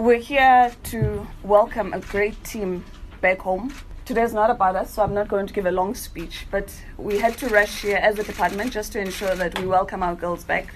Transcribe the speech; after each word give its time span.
We're 0.00 0.16
here 0.16 0.72
to 0.84 1.26
welcome 1.42 1.92
a 1.92 2.00
great 2.00 2.42
team 2.42 2.86
back 3.20 3.40
home. 3.40 3.74
Today's 4.06 4.32
not 4.32 4.48
about 4.48 4.74
us, 4.74 4.94
so 4.94 5.02
I'm 5.02 5.12
not 5.12 5.28
going 5.28 5.46
to 5.46 5.52
give 5.52 5.66
a 5.66 5.70
long 5.70 5.94
speech, 5.94 6.46
but 6.50 6.74
we 6.96 7.18
had 7.18 7.36
to 7.36 7.48
rush 7.50 7.82
here 7.82 7.98
as 7.98 8.18
a 8.18 8.24
department 8.24 8.72
just 8.72 8.92
to 8.92 8.98
ensure 8.98 9.34
that 9.34 9.58
we 9.58 9.66
welcome 9.66 10.02
our 10.02 10.14
girls 10.14 10.42
back. 10.42 10.74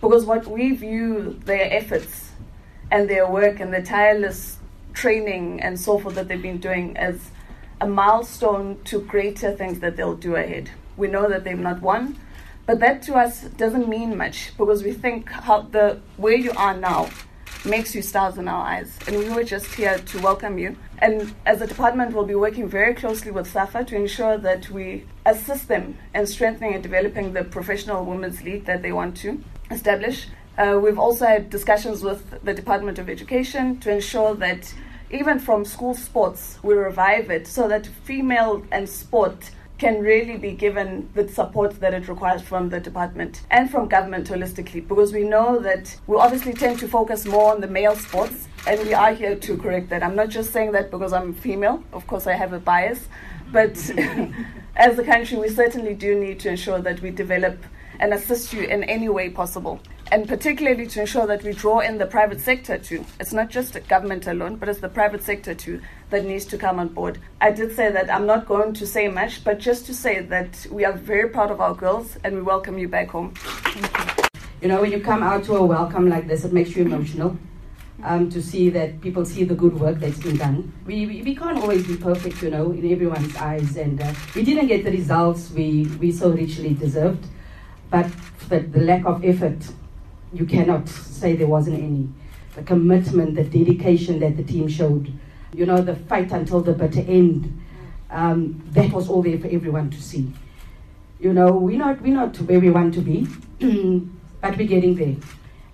Because 0.00 0.24
what 0.24 0.46
we 0.46 0.74
view 0.74 1.38
their 1.44 1.70
efforts 1.70 2.30
and 2.90 3.10
their 3.10 3.30
work 3.30 3.60
and 3.60 3.70
their 3.70 3.82
tireless 3.82 4.56
training 4.94 5.60
and 5.60 5.78
so 5.78 5.98
forth 5.98 6.14
that 6.14 6.28
they've 6.28 6.40
been 6.40 6.56
doing 6.56 6.96
as 6.96 7.32
a 7.82 7.86
milestone 7.86 8.82
to 8.84 8.98
greater 9.02 9.52
things 9.52 9.80
that 9.80 9.98
they'll 9.98 10.16
do 10.16 10.36
ahead. 10.36 10.70
We 10.96 11.08
know 11.08 11.28
that 11.28 11.44
they've 11.44 11.58
not 11.58 11.82
won, 11.82 12.18
but 12.64 12.80
that 12.80 13.02
to 13.02 13.14
us 13.16 13.42
doesn't 13.42 13.90
mean 13.90 14.16
much 14.16 14.56
because 14.56 14.82
we 14.82 14.92
think 14.92 15.28
how 15.28 15.60
the 15.60 16.00
where 16.16 16.34
you 16.34 16.52
are 16.52 16.74
now 16.74 17.10
makes 17.64 17.94
you 17.94 18.02
stars 18.02 18.38
in 18.38 18.48
our 18.48 18.64
eyes. 18.64 18.98
And 19.06 19.18
we 19.18 19.28
were 19.30 19.44
just 19.44 19.66
here 19.74 19.98
to 19.98 20.20
welcome 20.20 20.58
you. 20.58 20.76
And 20.98 21.34
as 21.46 21.60
a 21.60 21.66
department, 21.66 22.14
we'll 22.14 22.26
be 22.26 22.34
working 22.34 22.68
very 22.68 22.94
closely 22.94 23.30
with 23.30 23.50
SAFA 23.50 23.84
to 23.84 23.96
ensure 23.96 24.38
that 24.38 24.70
we 24.70 25.06
assist 25.26 25.68
them 25.68 25.96
in 26.14 26.26
strengthening 26.26 26.74
and 26.74 26.82
developing 26.82 27.32
the 27.32 27.44
professional 27.44 28.04
women's 28.04 28.42
league 28.42 28.64
that 28.66 28.82
they 28.82 28.92
want 28.92 29.16
to 29.18 29.42
establish. 29.70 30.28
Uh, 30.56 30.78
we've 30.82 30.98
also 30.98 31.26
had 31.26 31.50
discussions 31.50 32.02
with 32.02 32.42
the 32.44 32.54
Department 32.54 32.98
of 32.98 33.08
Education 33.08 33.80
to 33.80 33.90
ensure 33.90 34.34
that 34.34 34.72
even 35.10 35.38
from 35.38 35.64
school 35.64 35.94
sports, 35.94 36.58
we 36.62 36.74
revive 36.74 37.30
it 37.30 37.46
so 37.46 37.68
that 37.68 37.86
female 37.86 38.64
and 38.70 38.88
sport 38.88 39.50
can 39.84 40.00
really 40.00 40.38
be 40.38 40.52
given 40.52 41.10
the 41.12 41.28
support 41.28 41.78
that 41.80 41.92
it 41.92 42.08
requires 42.08 42.40
from 42.40 42.70
the 42.70 42.80
department 42.80 43.42
and 43.50 43.70
from 43.70 43.86
government 43.86 44.26
holistically 44.26 44.80
because 44.88 45.12
we 45.12 45.24
know 45.24 45.58
that 45.58 45.94
we 46.06 46.16
obviously 46.16 46.54
tend 46.54 46.78
to 46.78 46.88
focus 46.88 47.26
more 47.26 47.52
on 47.52 47.60
the 47.60 47.66
male 47.66 47.94
sports 47.94 48.48
and 48.66 48.80
we 48.80 48.94
are 48.94 49.12
here 49.12 49.36
to 49.36 49.58
correct 49.58 49.90
that. 49.90 50.02
I'm 50.02 50.16
not 50.16 50.30
just 50.30 50.54
saying 50.54 50.72
that 50.72 50.90
because 50.90 51.12
I'm 51.12 51.34
female, 51.34 51.84
of 51.92 52.06
course, 52.06 52.26
I 52.26 52.32
have 52.32 52.54
a 52.54 52.58
bias, 52.58 53.08
but 53.52 53.76
as 54.76 54.98
a 54.98 55.04
country, 55.04 55.36
we 55.36 55.50
certainly 55.50 55.92
do 55.92 56.18
need 56.18 56.40
to 56.40 56.48
ensure 56.48 56.78
that 56.78 57.02
we 57.02 57.10
develop 57.10 57.58
and 58.00 58.14
assist 58.14 58.54
you 58.54 58.62
in 58.62 58.84
any 58.84 59.10
way 59.10 59.28
possible. 59.28 59.80
And 60.12 60.28
particularly 60.28 60.86
to 60.86 61.00
ensure 61.00 61.26
that 61.26 61.42
we 61.42 61.52
draw 61.52 61.80
in 61.80 61.98
the 61.98 62.06
private 62.06 62.40
sector 62.40 62.78
too. 62.78 63.04
It's 63.18 63.32
not 63.32 63.50
just 63.50 63.72
the 63.72 63.80
government 63.80 64.26
alone, 64.26 64.56
but 64.56 64.68
it's 64.68 64.80
the 64.80 64.88
private 64.88 65.22
sector 65.22 65.54
too 65.54 65.80
that 66.10 66.24
needs 66.24 66.44
to 66.46 66.58
come 66.58 66.78
on 66.78 66.88
board. 66.88 67.18
I 67.40 67.50
did 67.50 67.74
say 67.74 67.90
that 67.90 68.12
I'm 68.12 68.26
not 68.26 68.46
going 68.46 68.74
to 68.74 68.86
say 68.86 69.08
much, 69.08 69.42
but 69.42 69.58
just 69.58 69.86
to 69.86 69.94
say 69.94 70.20
that 70.20 70.66
we 70.70 70.84
are 70.84 70.92
very 70.92 71.30
proud 71.30 71.50
of 71.50 71.60
our 71.60 71.74
girls 71.74 72.16
and 72.22 72.36
we 72.36 72.42
welcome 72.42 72.78
you 72.78 72.86
back 72.86 73.08
home. 73.08 73.34
You 74.60 74.68
know, 74.68 74.80
when 74.80 74.92
you 74.92 75.00
come 75.00 75.22
out 75.22 75.44
to 75.44 75.56
a 75.56 75.64
welcome 75.64 76.08
like 76.08 76.28
this, 76.28 76.44
it 76.44 76.52
makes 76.52 76.76
you 76.76 76.84
emotional. 76.84 77.36
Um, 78.02 78.28
to 78.30 78.42
see 78.42 78.68
that 78.70 79.00
people 79.00 79.24
see 79.24 79.44
the 79.44 79.54
good 79.54 79.80
work 79.80 79.98
that's 79.98 80.18
been 80.18 80.36
done. 80.36 80.72
We, 80.84 81.06
we, 81.06 81.22
we 81.22 81.34
can't 81.34 81.56
always 81.58 81.86
be 81.86 81.96
perfect, 81.96 82.42
you 82.42 82.50
know, 82.50 82.70
in 82.72 82.92
everyone's 82.92 83.34
eyes, 83.36 83.76
and 83.78 84.02
uh, 84.02 84.12
we 84.34 84.42
didn't 84.42 84.66
get 84.66 84.84
the 84.84 84.90
results 84.90 85.50
we, 85.50 85.84
we 85.98 86.12
so 86.12 86.30
richly 86.30 86.74
deserved. 86.74 87.24
But 87.88 88.10
the, 88.48 88.60
the 88.60 88.80
lack 88.80 89.06
of 89.06 89.24
effort, 89.24 89.56
you 90.34 90.46
cannot 90.46 90.88
say 90.88 91.36
there 91.36 91.46
wasn't 91.46 91.82
any. 91.82 92.08
The 92.54 92.62
commitment, 92.62 93.34
the 93.34 93.44
dedication 93.44 94.20
that 94.20 94.36
the 94.36 94.42
team 94.44 94.68
showed, 94.68 95.12
you 95.52 95.66
know, 95.66 95.80
the 95.80 95.96
fight 95.96 96.32
until 96.32 96.60
the 96.60 96.72
bitter 96.72 97.00
end, 97.00 97.60
um, 98.10 98.62
that 98.72 98.92
was 98.92 99.08
all 99.08 99.22
there 99.22 99.38
for 99.38 99.48
everyone 99.48 99.90
to 99.90 100.00
see. 100.00 100.32
You 101.18 101.32
know, 101.32 101.52
we're 101.52 101.78
not, 101.78 102.00
we're 102.00 102.14
not 102.14 102.36
where 102.42 102.60
we 102.60 102.70
want 102.70 102.94
to 102.94 103.00
be, 103.00 103.26
but 104.40 104.56
we're 104.56 104.68
getting 104.68 104.94
there. 104.94 105.16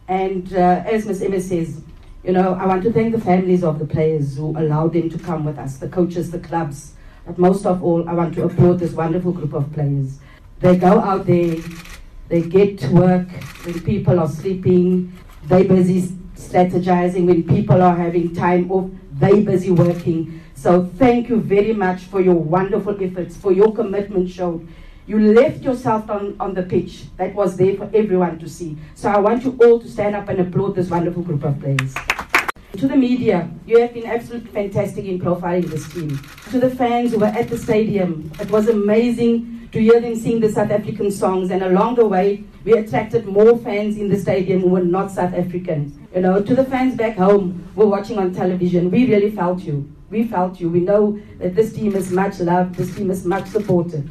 And 0.08 0.52
uh, 0.54 0.82
as 0.86 1.06
Ms. 1.06 1.22
Emma 1.22 1.40
says, 1.40 1.82
you 2.24 2.32
know, 2.32 2.54
I 2.54 2.66
want 2.66 2.82
to 2.82 2.92
thank 2.92 3.12
the 3.12 3.20
families 3.20 3.64
of 3.64 3.78
the 3.78 3.86
players 3.86 4.36
who 4.36 4.50
allowed 4.58 4.92
them 4.92 5.08
to 5.08 5.18
come 5.18 5.44
with 5.44 5.58
us, 5.58 5.78
the 5.78 5.88
coaches, 5.88 6.30
the 6.30 6.38
clubs. 6.38 6.94
But 7.26 7.38
most 7.38 7.64
of 7.64 7.82
all, 7.82 8.08
I 8.08 8.12
want 8.12 8.34
to 8.34 8.44
applaud 8.44 8.78
this 8.78 8.92
wonderful 8.92 9.32
group 9.32 9.52
of 9.52 9.72
players. 9.72 10.18
They 10.60 10.76
go 10.76 11.00
out 11.00 11.26
there, 11.26 11.56
they 12.30 12.42
get 12.42 12.78
to 12.78 12.88
work 12.92 13.28
when 13.64 13.80
people 13.80 14.20
are 14.20 14.28
sleeping, 14.28 15.12
they 15.48 15.64
busy 15.64 16.02
strategizing 16.36 17.26
when 17.26 17.42
people 17.42 17.82
are 17.82 17.96
having 17.96 18.32
time 18.34 18.70
off, 18.70 18.88
they 19.18 19.42
busy 19.42 19.72
working. 19.72 20.40
So 20.54 20.86
thank 20.96 21.28
you 21.28 21.40
very 21.40 21.72
much 21.72 22.02
for 22.02 22.20
your 22.20 22.36
wonderful 22.36 22.96
efforts, 23.02 23.36
for 23.36 23.50
your 23.50 23.74
commitment 23.74 24.30
showed. 24.30 24.66
You 25.08 25.18
left 25.18 25.62
yourself 25.62 26.08
on, 26.08 26.36
on 26.38 26.54
the 26.54 26.62
pitch 26.62 27.04
that 27.16 27.34
was 27.34 27.56
there 27.56 27.76
for 27.76 27.90
everyone 27.92 28.38
to 28.38 28.48
see. 28.48 28.78
So 28.94 29.10
I 29.10 29.18
want 29.18 29.42
you 29.42 29.58
all 29.60 29.80
to 29.80 29.88
stand 29.88 30.14
up 30.14 30.28
and 30.28 30.38
applaud 30.38 30.76
this 30.76 30.88
wonderful 30.88 31.24
group 31.24 31.42
of 31.42 31.58
players. 31.58 31.94
To 32.76 32.86
the 32.86 32.96
media, 32.96 33.50
you 33.66 33.80
have 33.80 33.92
been 33.92 34.06
absolutely 34.06 34.50
fantastic 34.52 35.04
in 35.04 35.18
profiling 35.18 35.68
this 35.68 35.92
team. 35.92 36.18
To 36.50 36.60
the 36.60 36.70
fans 36.70 37.10
who 37.10 37.18
were 37.18 37.26
at 37.26 37.48
the 37.48 37.58
stadium, 37.58 38.30
it 38.40 38.48
was 38.50 38.68
amazing 38.68 39.68
to 39.72 39.80
hear 39.80 40.00
them 40.00 40.16
sing 40.16 40.40
the 40.40 40.50
South 40.50 40.70
African 40.70 41.10
songs, 41.10 41.50
and 41.50 41.62
along 41.62 41.96
the 41.96 42.06
way, 42.06 42.44
we 42.64 42.72
attracted 42.74 43.26
more 43.26 43.58
fans 43.58 43.96
in 43.96 44.08
the 44.08 44.18
stadium 44.18 44.60
who 44.60 44.68
were 44.68 44.84
not 44.84 45.10
South 45.10 45.34
Africans. 45.34 45.98
You 46.14 46.22
know, 46.22 46.42
to 46.42 46.54
the 46.54 46.64
fans 46.64 46.94
back 46.94 47.16
home 47.16 47.68
who 47.74 47.82
were 47.82 47.88
watching 47.88 48.18
on 48.18 48.32
television, 48.32 48.90
we 48.90 49.10
really 49.10 49.30
felt 49.32 49.60
you. 49.60 49.92
We 50.08 50.28
felt 50.28 50.60
you. 50.60 50.68
We 50.70 50.80
know 50.80 51.20
that 51.38 51.56
this 51.56 51.72
team 51.72 51.96
is 51.96 52.12
much 52.12 52.38
loved, 52.38 52.76
this 52.76 52.94
team 52.94 53.10
is 53.10 53.26
much 53.26 53.46
supported. 53.48 54.08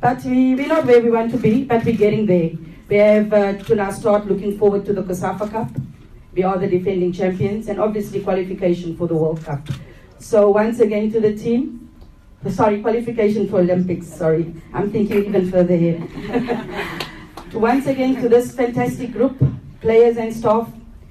But 0.00 0.22
we, 0.24 0.54
we're 0.54 0.66
not 0.66 0.84
where 0.84 1.00
we 1.00 1.10
want 1.10 1.30
to 1.30 1.38
be, 1.38 1.64
but 1.64 1.84
we're 1.84 1.96
getting 1.96 2.26
there. 2.26 2.50
We 2.88 2.96
have 2.96 3.32
uh, 3.32 3.52
to 3.54 3.74
now 3.76 3.90
start 3.92 4.26
looking 4.26 4.58
forward 4.58 4.84
to 4.86 4.92
the 4.92 5.02
COSAFA 5.02 5.50
Cup. 5.50 5.70
We 6.34 6.42
are 6.42 6.58
the 6.58 6.66
defending 6.66 7.12
champions, 7.12 7.68
and 7.68 7.78
obviously 7.78 8.20
qualification 8.20 8.96
for 8.96 9.06
the 9.06 9.14
World 9.14 9.44
Cup. 9.44 9.68
So 10.18 10.50
once 10.50 10.80
again 10.80 11.12
to 11.12 11.20
the 11.20 11.36
team, 11.36 11.90
sorry, 12.50 12.82
qualification 12.82 13.48
for 13.48 13.60
Olympics, 13.60 14.08
sorry. 14.08 14.52
I'm 14.72 14.90
thinking 14.90 15.26
even 15.26 15.50
further 15.50 15.76
here. 15.76 16.02
once 17.52 17.86
again 17.86 18.20
to 18.20 18.28
this 18.28 18.52
fantastic 18.54 19.12
group, 19.12 19.36
players 19.80 20.16
and 20.16 20.34
staff, 20.34 20.68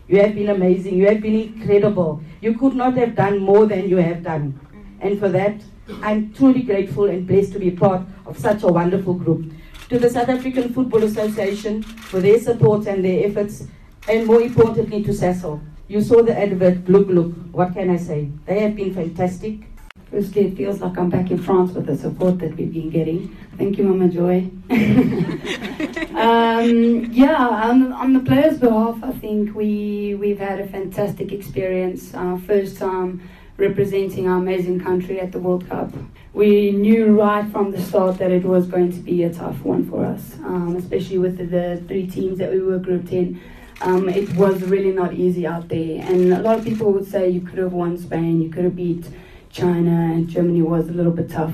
you 0.10 0.20
have 0.20 0.36
been 0.36 0.50
amazing. 0.50 0.98
You 0.98 1.08
have 1.08 1.22
been 1.22 1.36
incredible. 1.36 2.22
You 2.42 2.58
could 2.58 2.76
not 2.76 2.98
have 2.98 3.16
done 3.16 3.40
more 3.40 3.66
than 3.66 3.88
you 3.88 3.98
have 3.98 4.24
done. 4.24 4.60
And 5.00 5.18
for 5.20 5.30
that, 5.30 5.56
I'm 6.02 6.34
truly 6.34 6.64
grateful 6.64 7.06
and 7.06 7.26
blessed 7.26 7.54
to 7.54 7.60
be 7.60 7.72
part 7.72 8.02
of 8.26 8.38
such 8.38 8.64
a 8.64 8.68
wonderful 8.68 9.14
group. 9.14 9.54
To 9.90 10.00
the 10.00 10.10
South 10.10 10.28
African 10.30 10.74
Football 10.74 11.04
Association 11.04 11.82
for 11.84 12.20
their 12.20 12.40
support 12.40 12.88
and 12.88 13.04
their 13.04 13.28
efforts, 13.28 13.68
and 14.08 14.26
more 14.26 14.42
importantly 14.42 15.04
to 15.04 15.12
Sasol. 15.12 15.62
You 15.88 16.02
saw 16.02 16.22
the 16.24 16.38
advert, 16.38 16.88
look, 16.90 17.08
look, 17.08 17.34
what 17.52 17.74
can 17.74 17.90
I 17.90 17.98
say? 17.98 18.30
They 18.46 18.60
have 18.62 18.76
been 18.76 18.94
fantastic. 18.94 19.60
Firstly, 20.10 20.48
it 20.48 20.58
feels 20.58 20.80
like 20.80 20.98
I'm 20.98 21.10
back 21.10 21.32
in 21.32 21.40
France 21.40 21.72
with 21.72 21.88
the 21.88 21.98
support 21.98 22.40
that 22.40 22.56
we've 22.56 22.72
been 22.72 22.90
getting. 22.90 23.36
Thank 23.58 23.78
you, 23.78 23.84
Mama 23.84 24.10
Joy. 24.10 24.50
um, 26.16 27.12
yeah, 27.12 27.48
on, 27.48 27.92
on, 27.92 28.14
the 28.14 28.22
players' 28.24 28.60
behalf, 28.60 29.04
I 29.04 29.12
think 29.12 29.56
we, 29.56 30.16
we've 30.16 30.40
had 30.40 30.60
a 30.60 30.68
fantastic 30.68 31.32
experience. 31.32 32.14
Our 32.14 32.38
first 32.40 32.78
time 32.78 33.28
representing 33.58 34.28
our 34.28 34.38
amazing 34.38 34.80
country 34.80 35.20
at 35.20 35.32
the 35.32 35.40
World 35.40 35.68
Cup. 35.70 35.92
We 36.34 36.72
knew 36.72 37.20
right 37.20 37.48
from 37.52 37.72
the 37.72 37.82
start 37.82 38.18
that 38.18 38.32
it 38.32 38.44
was 38.44 38.66
going 38.68 38.92
to 38.94 39.00
be 39.00 39.24
a 39.24 39.34
tough 39.34 39.62
one 39.62 39.88
for 39.90 40.06
us, 40.06 40.36
um, 40.44 40.76
especially 40.76 41.20
with 41.20 41.38
the, 41.38 41.46
the, 41.46 41.84
three 41.88 42.08
teams 42.08 42.40
that 42.40 42.52
we 42.52 42.60
were 42.60 42.80
grouped 42.80 43.12
in. 43.12 43.40
Um, 43.84 44.08
it 44.08 44.34
was 44.36 44.62
really 44.64 44.94
not 44.94 45.14
easy 45.14 45.46
out 45.46 45.68
there, 45.68 46.02
and 46.06 46.32
a 46.32 46.40
lot 46.42 46.58
of 46.58 46.64
people 46.64 46.94
would 46.94 47.06
say 47.06 47.30
you 47.30 47.42
could 47.42 47.60
have 47.60 47.74
won 47.74 47.98
Spain, 47.98 48.42
you 48.42 48.50
could 48.50 48.64
have 48.64 48.78
beat 48.78 49.06
China, 49.50 49.92
and 50.14 50.30
Germany 50.30 50.62
was 50.62 50.88
a 50.88 50.94
little 50.94 51.12
bit 51.12 51.30
tough. 51.30 51.54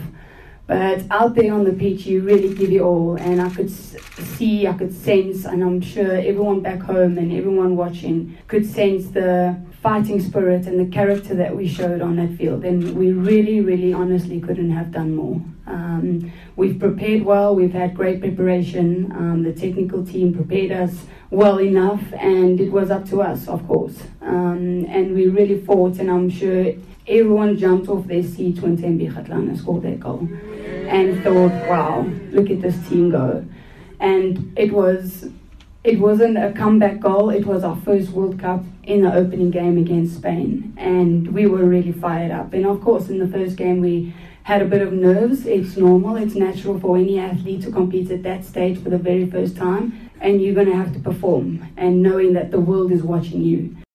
But 0.69 1.01
out 1.09 1.33
there 1.33 1.51
on 1.51 1.63
the 1.63 1.73
pitch, 1.73 2.05
you 2.05 2.21
really 2.21 2.53
give 2.53 2.71
it 2.71 2.79
all, 2.79 3.15
and 3.15 3.41
I 3.41 3.49
could 3.49 3.71
see, 3.71 4.67
I 4.67 4.73
could 4.73 4.93
sense, 4.93 5.45
and 5.45 5.63
I'm 5.63 5.81
sure 5.81 6.11
everyone 6.11 6.59
back 6.59 6.81
home 6.81 7.17
and 7.17 7.33
everyone 7.33 7.75
watching 7.75 8.37
could 8.45 8.67
sense 8.67 9.07
the 9.07 9.59
fighting 9.81 10.21
spirit 10.21 10.67
and 10.67 10.79
the 10.79 10.85
character 10.95 11.33
that 11.33 11.55
we 11.55 11.67
showed 11.67 12.01
on 12.03 12.17
that 12.17 12.37
field. 12.37 12.63
And 12.65 12.95
we 12.95 13.11
really, 13.11 13.61
really 13.61 13.93
honestly 13.93 14.39
couldn't 14.39 14.69
have 14.69 14.91
done 14.91 15.15
more. 15.15 15.41
Um, 15.65 16.31
we've 16.55 16.77
prepared 16.77 17.23
well, 17.23 17.55
we've 17.55 17.73
had 17.73 17.95
great 17.95 18.19
preparation. 18.19 19.11
Um, 19.13 19.41
the 19.41 19.53
technical 19.53 20.05
team 20.05 20.35
prepared 20.35 20.71
us 20.71 21.07
well 21.31 21.59
enough, 21.59 22.03
and 22.13 22.61
it 22.61 22.71
was 22.71 22.91
up 22.91 23.09
to 23.09 23.23
us, 23.23 23.47
of 23.47 23.67
course. 23.67 24.03
Um, 24.21 24.85
and 24.87 25.15
we 25.15 25.29
really 25.29 25.59
fought, 25.59 25.97
and 25.97 26.11
I'm 26.11 26.29
sure 26.29 26.75
everyone 27.07 27.57
jumped 27.57 27.89
off 27.89 28.05
their 28.05 28.21
seat 28.21 28.61
when 28.61 28.77
Thembi 28.77 29.11
Kgatlana 29.11 29.57
scored 29.57 29.81
that 29.81 29.99
goal 29.99 30.29
and 30.89 31.23
thought, 31.23 31.51
wow, 31.69 32.01
look 32.31 32.49
at 32.49 32.61
this 32.61 32.75
team 32.89 33.11
go. 33.11 33.45
And 33.99 34.53
it 34.57 34.71
was 34.71 35.29
it 35.83 35.97
wasn't 35.99 36.37
a 36.37 36.51
comeback 36.51 36.99
goal, 36.99 37.29
it 37.29 37.45
was 37.45 37.63
our 37.63 37.75
first 37.77 38.09
World 38.09 38.37
Cup 38.37 38.63
in 38.83 39.01
the 39.01 39.13
opening 39.13 39.49
game 39.49 39.77
against 39.77 40.17
Spain. 40.17 40.73
And 40.77 41.31
we 41.31 41.45
were 41.45 41.63
really 41.63 41.93
fired 41.93 42.31
up. 42.31 42.53
And 42.53 42.65
of 42.65 42.81
course 42.81 43.07
in 43.07 43.19
the 43.19 43.27
first 43.27 43.55
game 43.55 43.79
we 43.79 44.13
had 44.43 44.61
a 44.61 44.65
bit 44.65 44.81
of 44.81 44.91
nerves. 44.91 45.45
It's 45.45 45.77
normal, 45.77 46.17
it's 46.17 46.35
natural 46.35 46.79
for 46.79 46.97
any 46.97 47.19
athlete 47.19 47.61
to 47.63 47.71
compete 47.71 48.09
at 48.11 48.23
that 48.23 48.43
stage 48.43 48.81
for 48.81 48.89
the 48.89 48.97
very 48.97 49.29
first 49.29 49.55
time. 49.55 50.09
And 50.19 50.41
you're 50.41 50.55
gonna 50.55 50.75
have 50.75 50.91
to 50.93 50.99
perform 50.99 51.67
and 51.77 52.03
knowing 52.03 52.33
that 52.33 52.51
the 52.51 52.59
world 52.59 52.91
is 52.91 53.03
watching 53.03 53.41
you. 53.41 53.79